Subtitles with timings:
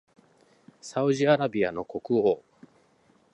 [0.81, 2.41] サウジアラビアの国王